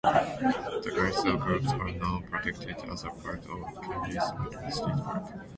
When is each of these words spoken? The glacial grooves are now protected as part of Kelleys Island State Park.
The 0.03 0.91
glacial 0.95 1.37
grooves 1.37 1.71
are 1.73 1.91
now 1.91 2.23
protected 2.31 2.75
as 2.89 3.03
part 3.03 3.45
of 3.45 3.81
Kelleys 3.83 4.17
Island 4.17 4.73
State 4.73 5.03
Park. 5.05 5.33